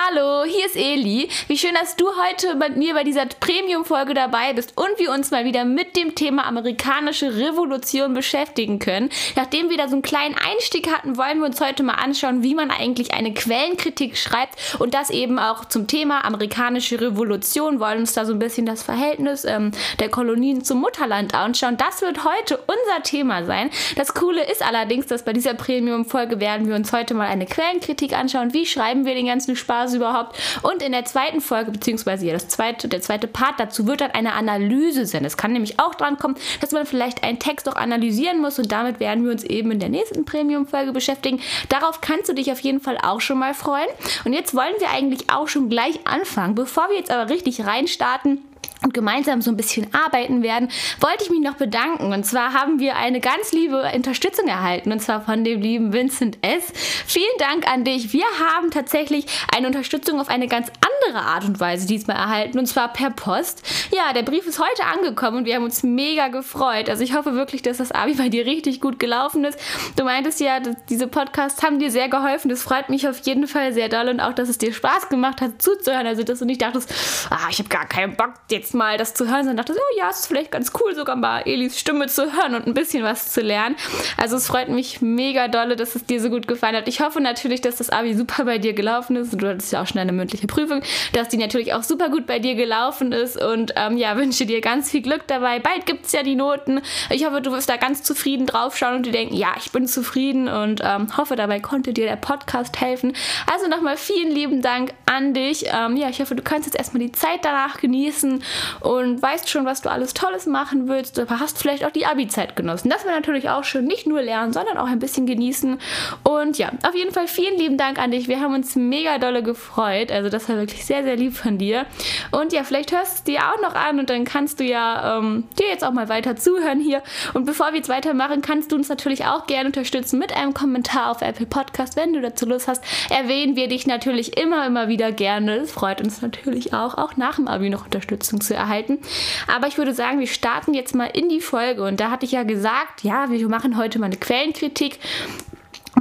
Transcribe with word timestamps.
Hallo, 0.00 0.44
hier 0.44 0.64
ist 0.64 0.76
Eli. 0.76 1.28
Wie 1.48 1.58
schön, 1.58 1.74
dass 1.74 1.96
du 1.96 2.06
heute 2.06 2.54
mit 2.54 2.76
mir 2.76 2.94
bei 2.94 3.02
dieser 3.02 3.26
Premium-Folge 3.26 4.14
dabei 4.14 4.52
bist 4.52 4.74
und 4.76 4.96
wir 4.96 5.10
uns 5.10 5.32
mal 5.32 5.44
wieder 5.44 5.64
mit 5.64 5.96
dem 5.96 6.14
Thema 6.14 6.46
amerikanische 6.46 7.36
Revolution 7.36 8.14
beschäftigen 8.14 8.78
können. 8.78 9.10
Nachdem 9.34 9.70
wir 9.70 9.76
da 9.76 9.88
so 9.88 9.94
einen 9.94 10.02
kleinen 10.02 10.36
Einstieg 10.36 10.88
hatten, 10.88 11.16
wollen 11.16 11.40
wir 11.40 11.46
uns 11.46 11.60
heute 11.60 11.82
mal 11.82 11.94
anschauen, 11.94 12.44
wie 12.44 12.54
man 12.54 12.70
eigentlich 12.70 13.12
eine 13.12 13.34
Quellenkritik 13.34 14.16
schreibt 14.16 14.54
und 14.78 14.94
das 14.94 15.10
eben 15.10 15.40
auch 15.40 15.64
zum 15.64 15.88
Thema 15.88 16.24
amerikanische 16.24 17.00
Revolution. 17.00 17.80
Wollen 17.80 17.98
uns 17.98 18.12
da 18.12 18.24
so 18.24 18.34
ein 18.34 18.38
bisschen 18.38 18.66
das 18.66 18.84
Verhältnis 18.84 19.44
ähm, 19.44 19.72
der 19.98 20.10
Kolonien 20.10 20.62
zum 20.62 20.80
Mutterland 20.80 21.34
anschauen. 21.34 21.76
Das 21.76 22.02
wird 22.02 22.22
heute 22.24 22.56
unser 22.58 23.02
Thema 23.02 23.44
sein. 23.44 23.68
Das 23.96 24.14
Coole 24.14 24.48
ist 24.48 24.64
allerdings, 24.64 25.08
dass 25.08 25.24
bei 25.24 25.32
dieser 25.32 25.54
Premium-Folge 25.54 26.38
werden 26.38 26.68
wir 26.68 26.76
uns 26.76 26.92
heute 26.92 27.14
mal 27.14 27.26
eine 27.26 27.46
Quellenkritik 27.46 28.16
anschauen. 28.16 28.54
Wie 28.54 28.64
schreiben 28.64 29.04
wir 29.04 29.16
den 29.16 29.26
ganzen 29.26 29.56
Spaß 29.56 29.87
überhaupt? 29.94 30.38
Und 30.62 30.82
in 30.82 30.92
der 30.92 31.04
zweiten 31.04 31.40
Folge, 31.40 31.70
beziehungsweise 31.70 32.26
ja, 32.26 32.32
das 32.32 32.48
zweite, 32.48 32.88
der 32.88 33.00
zweite 33.00 33.26
Part 33.26 33.58
dazu 33.58 33.86
wird 33.86 34.00
dann 34.00 34.10
eine 34.10 34.32
Analyse 34.32 35.06
sein. 35.06 35.24
Es 35.24 35.36
kann 35.36 35.52
nämlich 35.52 35.78
auch 35.78 35.94
dran 35.94 36.18
kommen, 36.18 36.36
dass 36.60 36.72
man 36.72 36.86
vielleicht 36.86 37.22
einen 37.22 37.38
Text 37.38 37.68
auch 37.68 37.76
analysieren 37.76 38.40
muss 38.40 38.58
und 38.58 38.70
damit 38.72 39.00
werden 39.00 39.24
wir 39.24 39.32
uns 39.32 39.44
eben 39.44 39.70
in 39.70 39.80
der 39.80 39.88
nächsten 39.88 40.24
Premium-Folge 40.24 40.92
beschäftigen. 40.92 41.40
Darauf 41.68 42.00
kannst 42.00 42.28
du 42.28 42.34
dich 42.34 42.50
auf 42.52 42.60
jeden 42.60 42.80
Fall 42.80 42.98
auch 43.02 43.20
schon 43.20 43.38
mal 43.38 43.54
freuen. 43.54 43.88
Und 44.24 44.32
jetzt 44.32 44.54
wollen 44.54 44.74
wir 44.78 44.90
eigentlich 44.90 45.30
auch 45.30 45.48
schon 45.48 45.68
gleich 45.68 46.06
anfangen. 46.06 46.54
Bevor 46.54 46.88
wir 46.88 46.96
jetzt 46.96 47.10
aber 47.10 47.30
richtig 47.30 47.64
reinstarten, 47.64 48.42
und 48.82 48.94
gemeinsam 48.94 49.42
so 49.42 49.50
ein 49.50 49.56
bisschen 49.56 49.92
arbeiten 49.92 50.42
werden, 50.42 50.68
wollte 51.00 51.24
ich 51.24 51.30
mich 51.30 51.40
noch 51.40 51.54
bedanken. 51.54 52.12
Und 52.12 52.24
zwar 52.24 52.52
haben 52.52 52.78
wir 52.78 52.96
eine 52.96 53.20
ganz 53.20 53.52
liebe 53.52 53.90
Unterstützung 53.94 54.46
erhalten, 54.46 54.92
und 54.92 55.00
zwar 55.00 55.22
von 55.22 55.44
dem 55.44 55.60
lieben 55.60 55.92
Vincent 55.92 56.38
S. 56.42 56.72
Vielen 57.06 57.26
Dank 57.38 57.70
an 57.70 57.84
dich. 57.84 58.12
Wir 58.12 58.26
haben 58.38 58.70
tatsächlich 58.70 59.26
eine 59.54 59.66
Unterstützung 59.66 60.20
auf 60.20 60.28
eine 60.28 60.48
ganz 60.48 60.70
andere 61.06 61.24
Art 61.24 61.44
und 61.44 61.60
Weise 61.60 61.86
diesmal 61.86 62.16
erhalten, 62.16 62.58
und 62.58 62.66
zwar 62.66 62.92
per 62.92 63.10
Post. 63.10 63.62
Ja, 63.90 64.12
der 64.12 64.22
Brief 64.22 64.46
ist 64.46 64.58
heute 64.58 64.84
angekommen 64.84 65.38
und 65.38 65.44
wir 65.44 65.54
haben 65.54 65.64
uns 65.64 65.82
mega 65.82 66.28
gefreut. 66.28 66.88
Also 66.88 67.02
ich 67.02 67.14
hoffe 67.14 67.34
wirklich, 67.34 67.62
dass 67.62 67.78
das 67.78 67.92
Abi 67.92 68.14
bei 68.18 68.28
dir 68.28 68.46
richtig 68.46 68.80
gut 68.80 68.98
gelaufen 68.98 69.44
ist. 69.44 69.58
Du 69.96 70.04
meintest 70.04 70.40
ja, 70.40 70.60
diese 70.88 71.06
Podcasts 71.06 71.62
haben 71.62 71.78
dir 71.78 71.90
sehr 71.90 72.08
geholfen. 72.08 72.48
Das 72.48 72.62
freut 72.62 72.88
mich 72.88 73.08
auf 73.08 73.18
jeden 73.20 73.46
Fall 73.46 73.72
sehr 73.72 73.88
doll 73.88 74.08
und 74.08 74.20
auch, 74.20 74.32
dass 74.32 74.48
es 74.48 74.58
dir 74.58 74.72
Spaß 74.72 75.08
gemacht 75.08 75.40
hat 75.40 75.62
zuzuhören. 75.62 76.06
Also, 76.06 76.22
dass 76.22 76.38
du 76.38 76.44
nicht 76.44 76.62
dachtest, 76.62 76.92
ah, 77.30 77.48
ich 77.50 77.58
habe 77.58 77.68
gar 77.68 77.86
keinen 77.86 78.16
Bock 78.16 78.34
jetzt 78.50 78.74
mal 78.74 78.96
das 78.98 79.14
zu 79.14 79.26
hören, 79.26 79.44
sondern 79.44 79.58
dachte, 79.58 79.74
oh 79.74 79.98
ja, 79.98 80.10
es 80.10 80.20
ist 80.20 80.26
vielleicht 80.26 80.50
ganz 80.50 80.72
cool, 80.80 80.94
sogar 80.94 81.16
mal 81.16 81.42
Elis 81.42 81.78
Stimme 81.78 82.06
zu 82.06 82.32
hören 82.32 82.54
und 82.54 82.66
ein 82.66 82.74
bisschen 82.74 83.04
was 83.04 83.32
zu 83.32 83.40
lernen. 83.40 83.76
Also 84.16 84.36
es 84.36 84.46
freut 84.46 84.68
mich 84.68 85.00
mega 85.00 85.48
dolle, 85.48 85.76
dass 85.76 85.94
es 85.94 86.04
dir 86.04 86.20
so 86.20 86.30
gut 86.30 86.48
gefallen 86.48 86.76
hat. 86.76 86.88
Ich 86.88 87.00
hoffe 87.00 87.20
natürlich, 87.20 87.60
dass 87.60 87.76
das 87.76 87.90
Abi 87.90 88.14
super 88.14 88.44
bei 88.44 88.58
dir 88.58 88.72
gelaufen 88.72 89.16
ist. 89.16 89.32
Du 89.40 89.48
hattest 89.48 89.72
ja 89.72 89.82
auch 89.82 89.86
schon 89.86 89.98
eine 89.98 90.12
mündliche 90.12 90.46
Prüfung, 90.46 90.82
dass 91.12 91.28
die 91.28 91.36
natürlich 91.36 91.74
auch 91.74 91.82
super 91.82 92.08
gut 92.08 92.26
bei 92.26 92.38
dir 92.38 92.54
gelaufen 92.54 93.12
ist 93.12 93.40
und 93.40 93.72
ähm, 93.76 93.96
ja, 93.96 94.16
wünsche 94.16 94.46
dir 94.46 94.60
ganz 94.60 94.90
viel 94.90 95.02
Glück 95.02 95.26
dabei. 95.26 95.58
Bald 95.58 95.86
gibt 95.86 96.06
es 96.06 96.12
ja 96.12 96.22
die 96.22 96.34
Noten. 96.34 96.80
Ich 97.10 97.24
hoffe, 97.24 97.40
du 97.40 97.52
wirst 97.52 97.68
da 97.68 97.76
ganz 97.76 98.02
zufrieden 98.02 98.46
draufschauen 98.46 98.96
und 98.96 99.06
dir 99.06 99.12
denken, 99.12 99.34
ja, 99.34 99.54
ich 99.56 99.70
bin 99.72 99.86
zufrieden 99.86 100.48
und 100.48 100.80
ähm, 100.84 101.16
hoffe, 101.16 101.36
dabei 101.36 101.60
konnte 101.60 101.92
dir 101.92 102.06
der 102.06 102.16
Podcast 102.16 102.80
helfen. 102.80 103.14
Also 103.52 103.68
nochmal 103.68 103.96
vielen 103.96 104.30
lieben 104.30 104.62
Dank 104.62 104.92
an 105.06 105.34
dich. 105.34 105.66
Ähm, 105.72 105.96
ja, 105.96 106.08
ich 106.08 106.20
hoffe, 106.20 106.34
du 106.34 106.42
kannst 106.42 106.66
jetzt 106.66 106.78
erstmal 106.78 107.00
die 107.00 107.12
Zeit 107.12 107.40
danach 107.42 107.80
genießen 107.80 108.42
und 108.80 109.22
weißt 109.22 109.48
schon, 109.48 109.64
was 109.64 109.82
du 109.82 109.90
alles 109.90 110.14
Tolles 110.14 110.46
machen 110.46 110.88
willst, 110.88 111.18
aber 111.18 111.40
hast 111.40 111.58
vielleicht 111.58 111.84
auch 111.84 111.90
die 111.90 112.06
Abi-Zeit 112.06 112.56
genossen. 112.56 112.90
Das 112.90 113.04
wäre 113.04 113.14
natürlich 113.14 113.50
auch 113.50 113.64
schön, 113.64 113.86
nicht 113.86 114.06
nur 114.06 114.22
lernen, 114.22 114.52
sondern 114.52 114.76
auch 114.78 114.86
ein 114.86 114.98
bisschen 114.98 115.26
genießen. 115.26 115.78
Und 116.22 116.58
ja, 116.58 116.70
auf 116.86 116.94
jeden 116.94 117.12
Fall 117.12 117.28
vielen 117.28 117.58
lieben 117.58 117.76
Dank 117.76 117.98
an 117.98 118.10
dich. 118.10 118.28
Wir 118.28 118.40
haben 118.40 118.54
uns 118.54 118.76
mega 118.76 119.18
dolle 119.18 119.42
gefreut. 119.42 120.10
Also 120.12 120.28
das 120.28 120.48
war 120.48 120.56
wirklich 120.56 120.77
sehr, 120.84 121.02
sehr 121.02 121.16
lieb 121.16 121.34
von 121.34 121.58
dir. 121.58 121.86
Und 122.30 122.52
ja, 122.52 122.64
vielleicht 122.64 122.92
hörst 122.92 123.12
du 123.12 123.16
es 123.16 123.24
dir 123.24 123.40
auch 123.40 123.60
noch 123.62 123.74
an 123.74 123.98
und 123.98 124.10
dann 124.10 124.24
kannst 124.24 124.60
du 124.60 124.64
ja 124.64 125.18
ähm, 125.18 125.44
dir 125.58 125.66
jetzt 125.66 125.84
auch 125.84 125.92
mal 125.92 126.08
weiter 126.08 126.36
zuhören 126.36 126.80
hier. 126.80 127.02
Und 127.34 127.44
bevor 127.44 127.68
wir 127.68 127.76
jetzt 127.76 127.88
weitermachen, 127.88 128.42
kannst 128.42 128.72
du 128.72 128.76
uns 128.76 128.88
natürlich 128.88 129.24
auch 129.24 129.46
gerne 129.46 129.66
unterstützen 129.66 130.18
mit 130.18 130.34
einem 130.34 130.54
Kommentar 130.54 131.10
auf 131.10 131.22
Apple 131.22 131.46
Podcast, 131.46 131.96
wenn 131.96 132.12
du 132.12 132.20
dazu 132.20 132.46
Lust 132.46 132.68
hast. 132.68 132.82
Erwähnen 133.10 133.56
wir 133.56 133.68
dich 133.68 133.86
natürlich 133.86 134.36
immer, 134.36 134.66
immer 134.66 134.88
wieder 134.88 135.12
gerne. 135.12 135.56
Es 135.56 135.72
freut 135.72 136.00
uns 136.00 136.22
natürlich 136.22 136.74
auch, 136.74 136.96
auch 136.96 137.16
nach 137.16 137.36
dem 137.36 137.48
Abi 137.48 137.70
noch 137.70 137.84
Unterstützung 137.84 138.40
zu 138.40 138.54
erhalten. 138.54 138.98
Aber 139.46 139.66
ich 139.66 139.78
würde 139.78 139.94
sagen, 139.94 140.20
wir 140.20 140.26
starten 140.26 140.74
jetzt 140.74 140.94
mal 140.94 141.06
in 141.06 141.28
die 141.28 141.40
Folge. 141.40 141.84
Und 141.84 142.00
da 142.00 142.10
hatte 142.10 142.26
ich 142.26 142.32
ja 142.32 142.42
gesagt, 142.42 143.02
ja, 143.02 143.30
wir 143.30 143.48
machen 143.48 143.76
heute 143.76 143.98
mal 143.98 144.06
eine 144.06 144.16
Quellenkritik 144.16 144.98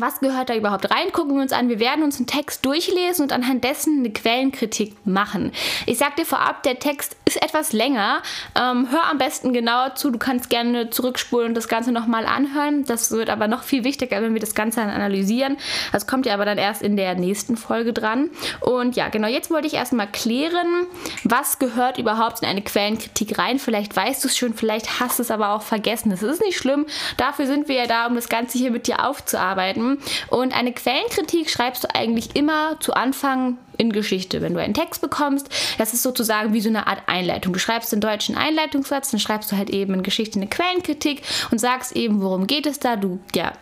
was 0.01 0.19
gehört 0.19 0.49
da 0.49 0.55
überhaupt 0.55 0.89
rein? 0.91 1.11
Gucken 1.11 1.35
wir 1.35 1.41
uns 1.41 1.51
an. 1.51 1.69
Wir 1.69 1.79
werden 1.79 2.03
uns 2.03 2.17
einen 2.17 2.27
Text 2.27 2.65
durchlesen 2.65 3.23
und 3.23 3.31
anhand 3.31 3.63
dessen 3.63 3.99
eine 3.99 4.11
Quellenkritik 4.11 4.95
machen. 5.05 5.51
Ich 5.85 5.97
sag 5.97 6.15
dir 6.15 6.25
vorab, 6.25 6.63
der 6.63 6.79
Text 6.79 7.15
ist 7.25 7.41
etwas 7.41 7.73
länger. 7.73 8.21
Ähm, 8.55 8.87
hör 8.91 9.05
am 9.09 9.17
besten 9.17 9.53
genauer 9.53 9.95
zu. 9.95 10.11
Du 10.11 10.19
kannst 10.19 10.49
gerne 10.49 10.89
zurückspulen 10.89 11.49
und 11.49 11.55
das 11.55 11.67
Ganze 11.67 11.91
nochmal 11.91 12.25
anhören. 12.25 12.85
Das 12.85 13.11
wird 13.11 13.29
aber 13.29 13.47
noch 13.47 13.63
viel 13.63 13.83
wichtiger, 13.83 14.21
wenn 14.21 14.33
wir 14.33 14.41
das 14.41 14.55
Ganze 14.55 14.79
dann 14.79 14.89
analysieren. 14.89 15.57
Das 15.91 16.07
kommt 16.07 16.25
ja 16.25 16.33
aber 16.33 16.45
dann 16.45 16.57
erst 16.57 16.81
in 16.81 16.95
der 16.95 17.15
nächsten 17.15 17.57
Folge 17.57 17.93
dran. 17.93 18.29
Und 18.61 18.95
ja, 18.95 19.09
genau, 19.09 19.27
jetzt 19.27 19.49
wollte 19.49 19.67
ich 19.67 19.73
erstmal 19.73 20.07
klären, 20.07 20.87
was 21.23 21.59
gehört 21.59 21.97
überhaupt 21.97 22.41
in 22.41 22.47
eine 22.47 22.61
Quellenkritik 22.61 23.37
rein. 23.37 23.59
Vielleicht 23.59 23.95
weißt 23.95 24.23
du 24.23 24.27
es 24.27 24.37
schon, 24.37 24.53
vielleicht 24.53 24.99
hast 24.99 25.19
du 25.19 25.23
es 25.23 25.31
aber 25.31 25.51
auch 25.51 25.61
vergessen. 25.61 26.09
Das 26.09 26.23
ist 26.23 26.41
nicht 26.41 26.57
schlimm. 26.57 26.85
Dafür 27.17 27.47
sind 27.47 27.67
wir 27.67 27.75
ja 27.75 27.87
da, 27.87 28.07
um 28.07 28.15
das 28.15 28.29
Ganze 28.29 28.57
hier 28.57 28.71
mit 28.71 28.87
dir 28.87 29.05
aufzuarbeiten. 29.05 29.86
Und 30.29 30.55
eine 30.55 30.73
Quellenkritik 30.73 31.49
schreibst 31.49 31.83
du 31.83 31.93
eigentlich 31.93 32.35
immer 32.35 32.79
zu 32.79 32.93
Anfang 32.93 33.57
in 33.77 33.91
Geschichte. 33.91 34.41
Wenn 34.41 34.53
du 34.53 34.61
einen 34.61 34.73
Text 34.73 35.01
bekommst, 35.01 35.49
das 35.77 35.93
ist 35.93 36.03
sozusagen 36.03 36.53
wie 36.53 36.61
so 36.61 36.69
eine 36.69 36.87
Art 36.87 37.03
Einleitung. 37.07 37.53
Du 37.53 37.59
schreibst 37.59 37.91
den 37.91 38.01
deutschen 38.01 38.35
Einleitungssatz, 38.35 39.11
dann 39.11 39.19
schreibst 39.19 39.51
du 39.51 39.57
halt 39.57 39.69
eben 39.69 39.93
in 39.93 40.03
Geschichte 40.03 40.39
eine 40.39 40.47
Quellenkritik 40.47 41.21
und 41.51 41.59
sagst 41.59 41.95
eben, 41.95 42.21
worum 42.21 42.47
geht 42.47 42.65
es 42.65 42.79
da. 42.79 42.95
Du 42.95 43.19
ja, 43.35 43.53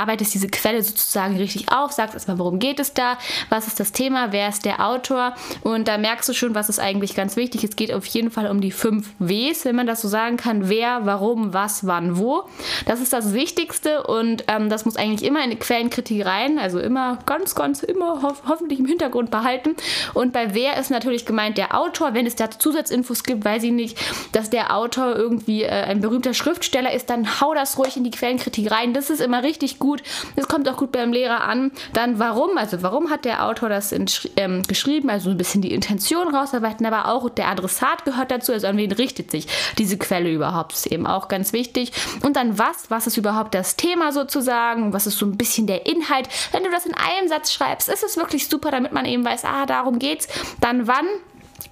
arbeitest 0.00 0.34
diese 0.34 0.48
Quelle 0.48 0.82
sozusagen 0.82 1.36
richtig 1.36 1.72
auf, 1.72 1.92
sagst 1.92 2.14
erstmal, 2.14 2.38
worum 2.38 2.58
geht 2.58 2.80
es 2.80 2.94
da, 2.94 3.18
was 3.48 3.66
ist 3.66 3.78
das 3.80 3.92
Thema, 3.92 4.32
wer 4.32 4.48
ist 4.48 4.64
der 4.64 4.86
Autor 4.86 5.34
und 5.62 5.88
da 5.88 5.98
merkst 5.98 6.28
du 6.28 6.32
schon, 6.32 6.54
was 6.54 6.68
ist 6.68 6.80
eigentlich 6.80 7.14
ganz 7.14 7.36
wichtig. 7.36 7.64
Es 7.64 7.76
geht 7.76 7.92
auf 7.92 8.06
jeden 8.06 8.30
Fall 8.30 8.50
um 8.50 8.60
die 8.60 8.72
fünf 8.72 9.10
Ws, 9.18 9.64
wenn 9.64 9.76
man 9.76 9.86
das 9.86 10.00
so 10.00 10.08
sagen 10.08 10.36
kann. 10.36 10.68
Wer, 10.68 11.06
warum, 11.06 11.52
was, 11.54 11.86
wann, 11.86 12.18
wo. 12.18 12.44
Das 12.86 13.00
ist 13.00 13.12
das 13.12 13.34
Wichtigste 13.34 14.02
und 14.04 14.44
ähm, 14.48 14.68
das 14.68 14.84
muss 14.84 14.96
eigentlich 14.96 15.24
immer 15.28 15.40
in 15.40 15.50
eine 15.50 15.56
Quellenkritik 15.56 16.24
rein, 16.24 16.58
also 16.58 16.78
immer 16.78 17.18
ganz, 17.26 17.54
ganz, 17.54 17.82
immer 17.82 18.22
ho 18.22 18.32
hoffentlich 18.48 18.78
im 18.78 18.86
Hintergrund 18.86 19.30
behalten 19.30 19.50
halten. 19.50 19.76
Und 20.14 20.32
bei 20.32 20.54
wer 20.54 20.78
ist 20.78 20.90
natürlich 20.90 21.26
gemeint 21.26 21.58
der 21.58 21.78
Autor. 21.78 22.14
Wenn 22.14 22.26
es 22.26 22.36
da 22.36 22.50
Zusatzinfos 22.50 23.24
gibt, 23.24 23.44
weiß 23.44 23.62
ich 23.64 23.72
nicht, 23.72 23.98
dass 24.32 24.50
der 24.50 24.76
Autor 24.76 25.16
irgendwie 25.16 25.62
äh, 25.62 25.68
ein 25.68 26.00
berühmter 26.00 26.34
Schriftsteller 26.34 26.92
ist, 26.92 27.10
dann 27.10 27.40
hau 27.40 27.54
das 27.54 27.78
ruhig 27.78 27.96
in 27.96 28.04
die 28.04 28.10
Quellenkritik 28.10 28.70
rein. 28.70 28.94
Das 28.94 29.10
ist 29.10 29.20
immer 29.20 29.42
richtig 29.42 29.78
gut. 29.78 29.89
Das 30.36 30.48
kommt 30.48 30.68
auch 30.68 30.76
gut 30.76 30.92
beim 30.92 31.12
Lehrer 31.12 31.42
an. 31.42 31.72
Dann 31.92 32.18
warum? 32.18 32.56
Also 32.56 32.82
warum 32.82 33.10
hat 33.10 33.24
der 33.24 33.46
Autor 33.46 33.68
das 33.68 33.92
in, 33.92 34.06
ähm, 34.36 34.62
geschrieben? 34.62 35.10
Also 35.10 35.30
ein 35.30 35.36
bisschen 35.36 35.62
die 35.62 35.72
Intention 35.72 36.34
rausarbeiten, 36.34 36.86
aber 36.86 37.12
auch 37.12 37.28
der 37.30 37.48
Adressat 37.48 38.04
gehört 38.04 38.30
dazu. 38.30 38.52
Also 38.52 38.66
an 38.66 38.76
wen 38.76 38.92
richtet 38.92 39.30
sich 39.30 39.46
diese 39.78 39.98
Quelle 39.98 40.32
überhaupt? 40.32 40.72
Das 40.72 40.86
ist 40.86 40.92
eben 40.92 41.06
auch 41.06 41.28
ganz 41.28 41.52
wichtig. 41.52 41.92
Und 42.22 42.36
dann 42.36 42.58
was? 42.58 42.90
Was 42.90 43.06
ist 43.06 43.16
überhaupt 43.16 43.54
das 43.54 43.76
Thema 43.76 44.12
sozusagen? 44.12 44.92
Was 44.92 45.06
ist 45.06 45.18
so 45.18 45.26
ein 45.26 45.36
bisschen 45.36 45.66
der 45.66 45.86
Inhalt? 45.86 46.28
Wenn 46.52 46.64
du 46.64 46.70
das 46.70 46.86
in 46.86 46.94
einem 46.94 47.28
Satz 47.28 47.52
schreibst, 47.52 47.88
ist 47.88 48.02
es 48.02 48.16
wirklich 48.16 48.48
super, 48.48 48.70
damit 48.70 48.92
man 48.92 49.04
eben 49.04 49.24
weiß, 49.24 49.44
ah, 49.44 49.66
darum 49.66 49.98
geht's, 49.98 50.28
dann 50.60 50.86
wann 50.86 51.06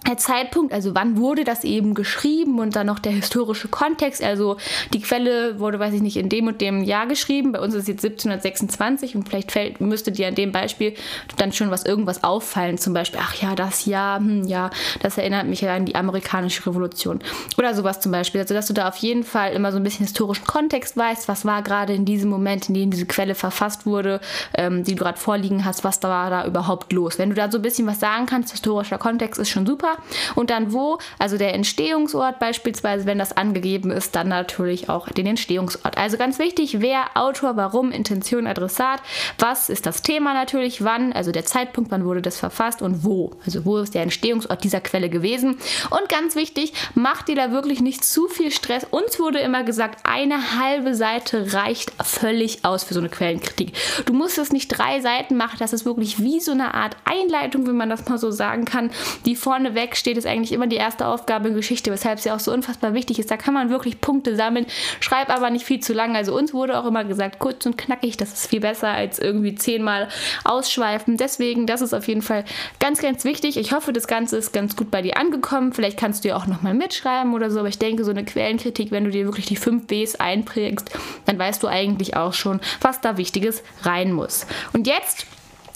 der 0.07 0.17
Zeitpunkt, 0.17 0.73
also 0.73 0.95
wann 0.95 1.17
wurde 1.17 1.45
das 1.45 1.65
eben 1.65 1.95
geschrieben 1.95 2.59
und 2.59 2.77
dann 2.77 2.87
noch 2.87 2.99
der 2.99 3.13
historische 3.13 3.69
Kontext, 3.69 4.23
also 4.23 4.57
die 4.93 5.01
Quelle 5.01 5.59
wurde, 5.59 5.79
weiß 5.79 5.95
ich 5.95 6.03
nicht, 6.03 6.17
in 6.17 6.29
dem 6.29 6.47
und 6.47 6.61
dem 6.61 6.83
Jahr 6.83 7.07
geschrieben, 7.07 7.53
bei 7.53 7.61
uns 7.61 7.75
ist 7.75 7.83
es 7.83 7.89
jetzt 7.89 8.05
1726 8.05 9.17
und 9.17 9.29
vielleicht 9.29 9.53
fällt, 9.53 9.81
müsste 9.81 10.13
dir 10.13 10.29
an 10.29 10.35
dem 10.35 10.53
Beispiel 10.53 10.95
dann 11.37 11.53
schon 11.53 11.71
was 11.71 11.85
irgendwas 11.85 12.25
auffallen, 12.25 12.79
zum 12.79 12.95
Beispiel, 12.95 13.21
ach 13.23 13.35
ja, 13.35 13.55
das 13.55 13.87
Jahr, 13.87 14.19
hm, 14.19 14.47
ja, 14.47 14.71
das 15.01 15.19
erinnert 15.19 15.47
mich 15.47 15.61
ja 15.61 15.75
an 15.75 15.85
die 15.85 15.95
amerikanische 15.95 16.67
Revolution. 16.67 17.21
Oder 17.57 17.75
sowas 17.75 18.01
zum 18.01 18.13
Beispiel, 18.13 18.41
also 18.41 18.55
dass 18.55 18.67
du 18.67 18.73
da 18.73 18.89
auf 18.89 18.97
jeden 18.97 19.25
Fall 19.25 19.53
immer 19.53 19.73
so 19.73 19.79
ein 19.79 19.85
bisschen 19.85 20.07
historischen 20.07 20.47
Kontext 20.47 20.97
weißt, 20.97 21.29
was 21.29 21.45
war 21.45 21.63
gerade 21.63 21.95
in 21.95 22.05
diesem 22.05 22.31
Moment, 22.31 22.69
in 22.69 22.75
dem 22.75 22.91
diese 22.91 23.07
Quelle 23.07 23.35
verfasst 23.35 23.87
wurde, 23.87 24.21
ähm, 24.55 24.85
die 24.85 24.95
du 24.95 25.03
gerade 25.05 25.19
vorliegen 25.19 25.65
hast, 25.65 25.85
was 25.85 26.01
da 26.01 26.09
war 26.09 26.31
da 26.31 26.47
überhaupt 26.47 26.93
los. 26.93 27.19
Wenn 27.19 27.31
du 27.31 27.37
da 27.37 27.51
so 27.51 27.59
ein 27.59 27.63
bisschen 27.63 27.87
was 27.87 28.01
sagen 28.01 28.27
kannst, 28.27 28.53
historischer 28.53 28.99
Kontext 28.99 29.39
ist 29.41 29.51
schon 29.51 29.67
super, 29.67 29.78
super. 29.79 29.97
Und 30.35 30.51
dann 30.51 30.73
wo, 30.73 30.99
also 31.19 31.39
der 31.39 31.55
Entstehungsort 31.55 32.39
beispielsweise, 32.39 33.07
wenn 33.07 33.19
das 33.19 33.37
angegeben 33.37 33.91
ist, 33.91 34.17
dann 34.17 34.29
natürlich 34.29 34.89
auch 34.89 35.09
den 35.09 35.27
Entstehungsort. 35.27 35.97
Also 35.97 36.17
ganz 36.17 36.39
wichtig, 36.39 36.81
wer, 36.81 37.05
Autor, 37.15 37.57
warum, 37.57 37.93
Intention, 37.93 38.47
Adressat, 38.47 39.01
was 39.39 39.69
ist 39.69 39.87
das 39.87 40.03
Thema 40.03 40.35
natürlich, 40.35 40.83
wann, 40.83 41.13
also 41.13 41.31
der 41.31 41.45
Zeitpunkt, 41.45 41.91
wann 41.91 42.05
wurde 42.05 42.23
das 42.23 42.39
verfasst 42.39 42.83
und 42.83 43.05
wo. 43.05 43.33
Also 43.47 43.65
wo 43.65 43.79
ist 43.79 43.95
der 43.95 44.03
Entstehungsort 44.03 44.65
dieser 44.65 44.81
Quelle 44.81 45.09
gewesen. 45.09 45.59
Und 45.91 46.09
ganz 46.09 46.35
wichtig, 46.35 46.73
macht 46.95 47.29
dir 47.29 47.37
da 47.37 47.53
wirklich 47.53 47.81
nicht 47.81 48.05
zu 48.05 48.29
viel 48.29 48.51
Stress. 48.51 48.85
Uns 48.91 49.21
wurde 49.21 49.39
immer 49.39 49.63
gesagt, 49.63 50.01
eine 50.05 50.59
halbe 50.59 50.95
Seite 50.95 51.53
reicht 51.53 51.93
völlig 52.05 52.65
aus 52.65 52.85
für 52.85 52.95
so 52.95 53.01
eine 53.01 53.09
Quellenkritik. 53.09 53.73
Du 54.07 54.13
musst 54.13 54.39
es 54.39 54.53
nicht 54.53 54.69
drei 54.69 55.01
Seiten 55.01 55.37
machen, 55.37 55.57
das 55.59 55.73
ist 55.73 55.85
wirklich 55.85 56.21
wie 56.23 56.41
so 56.41 56.53
eine 56.53 56.75
Art 56.75 56.97
Einleitung, 57.05 57.67
wenn 57.67 57.77
man 57.77 57.91
das 57.91 58.09
mal 58.09 58.19
so 58.19 58.31
sagen 58.31 58.65
kann, 58.65 58.91
die 59.25 59.37
vorneweg 59.69 59.97
steht, 59.97 60.17
ist 60.17 60.27
eigentlich 60.27 60.53
immer 60.53 60.67
die 60.67 60.77
erste 60.77 61.07
Aufgabe 61.07 61.49
in 61.49 61.55
Geschichte, 61.55 61.91
weshalb 61.91 62.21
sie 62.21 62.31
auch 62.31 62.41
so 62.41 62.53
unfassbar 62.53 62.95
wichtig 62.95 63.19
ist. 63.19 63.31
Da 63.31 63.37
kann 63.37 63.55
man 63.55 63.71
wirklich 63.71 64.01
Punkte 64.01 64.37
sammeln. 64.37 64.67
Schreib 65.01 65.31
aber 65.31 65.51
nicht 65.51 65.65
viel 65.65 65.81
zu 65.81 65.93
lang. 65.93 66.17
Also 66.17 66.35
uns 66.37 66.53
wurde 66.53 66.79
auch 66.79 66.87
immer 66.87 67.05
gesagt, 67.05 67.39
kurz 67.39 67.67
und 67.67 67.77
knackig, 67.79 68.17
das 68.17 68.33
ist 68.33 68.47
viel 68.47 68.61
besser 68.61 68.89
als 68.89 69.19
irgendwie 69.19 69.55
zehnmal 69.55 70.09
ausschweifen. 70.45 71.17
Deswegen, 71.17 71.67
das 71.67 71.81
ist 71.81 71.95
auf 71.95 72.09
jeden 72.09 72.23
Fall 72.23 72.45
ganz, 72.81 73.01
ganz 73.01 73.25
wichtig. 73.25 73.57
Ich 73.57 73.73
hoffe, 73.73 73.93
das 73.93 74.07
Ganze 74.07 74.37
ist 74.37 74.53
ganz 74.53 74.77
gut 74.77 74.91
bei 74.91 75.03
dir 75.03 75.17
angekommen. 75.17 75.73
Vielleicht 75.73 75.99
kannst 75.99 76.25
du 76.25 76.29
ja 76.29 76.37
auch 76.37 76.47
nochmal 76.47 76.75
mitschreiben 76.75 77.35
oder 77.35 77.51
so, 77.51 77.61
aber 77.61 77.69
ich 77.69 77.79
denke, 77.79 78.05
so 78.05 78.11
eine 78.11 78.25
Quellenkritik, 78.25 78.91
wenn 78.91 79.05
du 79.05 79.11
dir 79.11 79.25
wirklich 79.25 79.47
die 79.47 79.57
5 79.57 79.87
Bs 79.87 80.17
einprägst, 80.17 80.91
dann 81.27 81.39
weißt 81.39 81.63
du 81.63 81.69
eigentlich 81.69 82.17
auch 82.17 82.33
schon, 82.33 82.61
was 82.81 83.01
da 83.01 83.17
Wichtiges 83.17 83.63
rein 83.83 84.13
muss. 84.13 84.47
Und 84.73 84.87
jetzt 84.87 85.27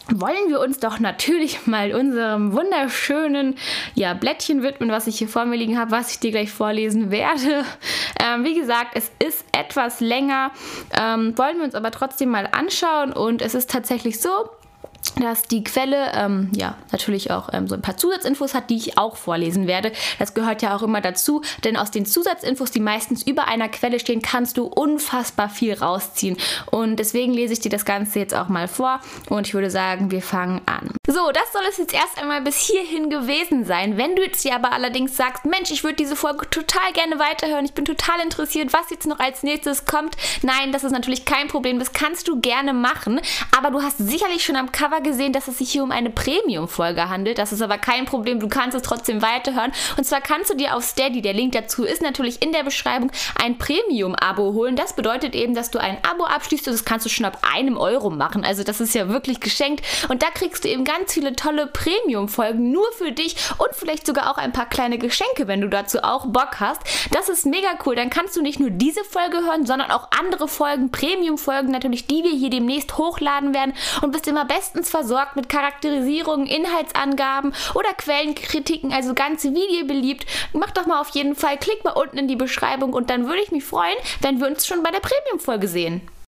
wollen 0.08 0.49
wir 0.49 0.60
uns 0.60 0.78
doch 0.78 0.99
natürlich 0.99 1.66
mal 1.66 1.94
unserem 1.94 2.52
wunderschönen 2.52 3.56
ja, 3.94 4.14
Blättchen 4.14 4.62
widmen, 4.62 4.90
was 4.90 5.06
ich 5.06 5.19
hier 5.19 5.28
vor 5.28 5.44
mir 5.44 5.56
liegen 5.56 5.78
habe, 5.78 5.90
was 5.90 6.12
ich 6.12 6.20
dir 6.20 6.31
gleich 6.31 6.50
vorlesen 6.50 7.10
werde. 7.10 7.64
Ähm, 8.20 8.44
wie 8.44 8.54
gesagt, 8.54 8.93
es 8.94 9.10
ist 9.19 9.44
etwas 9.52 10.00
länger, 10.00 10.50
ähm, 10.93 11.37
wollen 11.37 11.58
wir 11.58 11.64
uns 11.64 11.75
aber 11.75 11.90
trotzdem 11.90 12.31
mal 12.31 12.49
anschauen 12.50 13.12
und 13.12 13.43
es 13.43 13.54
ist 13.54 13.70
tatsächlich 13.70 14.20
so, 14.20 14.31
dass 15.20 15.43
die 15.43 15.64
Quelle 15.64 16.12
ähm, 16.14 16.50
ja 16.54 16.76
natürlich 16.90 17.31
auch 17.31 17.50
ähm, 17.52 17.69
so 17.69 17.75
ein 17.75 17.82
paar 17.82 17.96
Zusatzinfos 17.96 18.54
hat, 18.54 18.70
die 18.70 18.76
ich 18.76 18.99
auch 18.99 19.16
vorlesen 19.16 19.66
werde. 19.66 19.93
Das 20.19 20.34
gehört 20.34 20.62
ja 20.62 20.75
auch 20.76 20.82
immer 20.82 21.00
dazu, 21.00 21.43
denn 21.64 21.76
aus 21.76 21.90
den 21.90 22.06
Zusatzinfos, 22.06 22.70
die 22.70 22.81
meistens 22.81 23.22
über 23.22 23.46
einer 23.49 23.69
Quelle 23.69 24.00
stehen, 24.00 24.22
kannst 24.22 24.56
du 24.56 24.64
unfassbar 24.64 25.49
viel 25.49 25.75
rausziehen. 25.75 26.37
Und 26.70 26.96
deswegen 26.96 27.32
lese 27.32 27.52
ich 27.52 27.60
dir 27.60 27.70
das 27.70 27.84
Ganze 27.84 28.20
jetzt 28.20 28.34
auch 28.34 28.49
mal 28.49 28.69
vor 28.69 29.00
und 29.28 29.46
ich 29.46 29.54
würde 29.54 29.70
sagen, 29.70 30.10
wir 30.10 30.22
fangen 30.22 30.60
an. 30.66 30.90
So, 31.06 31.31
das 31.32 31.52
soll 31.52 31.62
es 31.69 31.78
jetzt 31.78 31.94
erst 31.94 32.19
einmal 32.19 32.40
bis 32.43 32.56
hierhin 32.56 33.10
gewesen 33.10 33.64
sein. 33.64 33.96
Wenn 33.96 34.16
du 34.16 34.22
jetzt 34.22 34.44
dir 34.44 34.54
aber 34.54 34.72
allerdings 34.72 35.16
sagst, 35.16 35.44
Mensch, 35.44 35.70
ich 35.70 35.84
würde 35.84 35.96
diese 35.96 36.16
Folge 36.16 36.49
total 36.49 36.93
gerne 36.94 37.19
weiterhören, 37.19 37.64
ich 37.64 37.75
bin 37.75 37.84
total 37.84 38.20
interessiert, 38.20 38.72
was 38.72 38.90
jetzt 38.90 39.06
noch 39.06 39.19
als 39.19 39.43
nächstes 39.43 39.84
kommt. 39.84 40.16
Nein, 40.43 40.72
das 40.72 40.84
ist 40.84 40.93
natürlich 40.93 41.25
kein 41.25 41.49
Problem, 41.49 41.78
das 41.78 41.93
kannst 41.93 42.28
du 42.28 42.40
gerne 42.40 42.72
machen, 42.72 43.20
aber 43.56 43.70
du 43.70 43.82
hast 43.82 43.99
sicherlich 43.99 44.44
schon 44.44 44.56
am 44.56 44.72
Cover 44.72 44.92
Cover 44.93 45.03
gesehen, 45.03 45.33
dass 45.33 45.49
es 45.49 45.59
sich 45.59 45.73
hier 45.73 45.83
um 45.83 45.91
eine 45.91 46.11
Premium-Folge 46.11 47.09
handelt. 47.09 47.39
Das 47.39 47.53
ist 47.53 47.62
aber 47.62 47.79
kein 47.79 48.05
Problem, 48.05 48.41
du 48.41 48.49
kannst 48.49 48.77
es 48.77 48.83
trotzdem 48.83 49.23
weiterhören. 49.23 49.73
Und 49.97 50.05
zwar 50.05 50.21
kannst 50.21 50.50
du 50.50 50.55
dir 50.55 50.77
auf 50.77 50.85
Steady, 50.85 51.23
der 51.23 51.33
Link 51.33 51.53
dazu 51.53 51.85
ist 51.85 52.03
natürlich 52.03 52.43
in 52.43 52.53
der 52.53 52.62
Beschreibung, 52.62 53.11
ein 53.43 53.59
Premium-Abo 53.59 54.53
holen. 54.53 54.77
Das 54.77 54.94
bedeutet 54.94 55.35
eben, 55.35 55.55
dass 55.55 55.71
du 55.71 55.79
ein 55.79 55.99
Abo 56.03 56.25
abschließt 56.25 56.67
und 56.69 56.75
das 56.75 56.85
kannst 56.85 57.06
du 57.06 57.11
schon 57.11 57.25
ab 57.25 57.39
einem 57.55 57.79
Euro 57.79 58.11
machen. 58.11 58.44
Also 58.44 58.65
das 58.65 58.81
ist 58.81 58.94
ja 58.94 59.09
wirklich 59.09 59.41
geschenkt. 59.41 59.83
Und 60.09 60.23
da 60.23 60.27
kriegst 60.31 60.65
du 60.65 60.69
eben 60.69 60.85
ganz 60.85 61.15
viele 61.15 61.35
tolle 61.35 61.67
Premium-Folgen 61.67 62.71
nur 62.71 62.87
für 62.99 63.12
dich 63.12 63.37
und 63.59 63.69
vielleicht 63.73 64.06
sogar 64.06 64.31
auch 64.31 64.37
ein 64.37 64.53
paar 64.53 64.69
kleine 64.69 64.99
Geschenke, 64.99 65.49
wenn 65.49 65.61
du 65.61 65.69
dazu 65.69 66.03
auch 66.03 66.27
Bock 66.27 66.61
hast. 66.61 66.83
Das 67.12 67.29
ist 67.29 67.47
mega 67.47 67.69
cool. 67.87 67.97
Dann 67.97 68.11
kannst 68.11 68.37
du 68.37 68.43
nicht 68.43 68.61
nur 68.61 68.71
diese 68.71 69.05
Folge 69.05 69.38
hören, 69.38 69.65
sondern 69.65 69.91
auch 69.91 70.09
andere 70.19 70.49
Folgen, 70.49 70.91
Premium-Folgen 70.91 71.71
natürlich, 71.71 72.06
die 72.06 72.23
wir 72.23 72.33
hier 72.33 72.50
demnächst 72.50 72.99
hochladen 72.99 73.55
werden 73.55 73.73
und 74.03 74.12
bist 74.12 74.29
immer 74.29 74.45
bestens 74.45 74.81
bestens 74.82 74.90
versorgt 74.90 75.37
mit 75.37 75.49
Charakterisierungen, 75.49 76.46
Inhaltsangaben 76.46 77.55
oder 77.75 77.93
Quellenkritiken, 77.94 78.93
also 78.93 79.14
ganz 79.14 79.44
wie 79.44 79.69
dir 79.69 79.87
beliebt. 79.87 80.26
Mach 80.52 80.70
doch 80.70 80.87
mal 80.87 81.00
auf 81.00 81.11
jeden 81.11 81.34
Fall, 81.37 81.56
klick 81.58 81.84
mal 81.84 81.93
unten 81.93 82.19
in 82.19 82.29
die 82.29 82.37
Beschreibung 82.37 82.93
und 82.93 83.11
dann 83.11 83.26
würde 83.26 83.43
ich 83.43 83.52
mich 83.52 83.64
freuen, 83.64 83.96
wenn 84.20 84.40
wir 84.40 84.49
uns 84.49 84.67
schon 84.67 84.82
bei 84.82 84.90
der 84.90 85.00
Premium-Folge 85.00 85.69
sehen. 85.69 86.02